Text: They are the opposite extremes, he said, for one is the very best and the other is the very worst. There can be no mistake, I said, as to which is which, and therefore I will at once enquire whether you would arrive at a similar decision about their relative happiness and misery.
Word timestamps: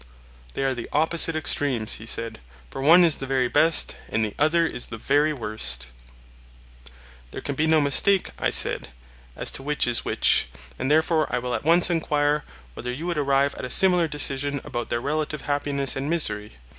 They 0.55 0.63
are 0.63 0.73
the 0.73 0.89
opposite 0.91 1.35
extremes, 1.35 1.97
he 2.01 2.07
said, 2.07 2.39
for 2.71 2.81
one 2.81 3.03
is 3.03 3.17
the 3.17 3.27
very 3.27 3.47
best 3.47 3.95
and 4.09 4.25
the 4.25 4.33
other 4.39 4.65
is 4.65 4.87
the 4.87 4.97
very 4.97 5.31
worst. 5.31 5.89
There 7.29 7.39
can 7.41 7.53
be 7.53 7.67
no 7.67 7.79
mistake, 7.79 8.31
I 8.39 8.49
said, 8.49 8.87
as 9.35 9.51
to 9.51 9.61
which 9.61 9.85
is 9.85 10.03
which, 10.03 10.49
and 10.79 10.89
therefore 10.89 11.27
I 11.29 11.37
will 11.37 11.53
at 11.53 11.63
once 11.65 11.91
enquire 11.91 12.43
whether 12.73 12.91
you 12.91 13.05
would 13.05 13.17
arrive 13.19 13.53
at 13.53 13.63
a 13.63 13.69
similar 13.69 14.07
decision 14.07 14.59
about 14.63 14.89
their 14.89 15.01
relative 15.01 15.41
happiness 15.41 15.95
and 15.95 16.09
misery. 16.09 16.53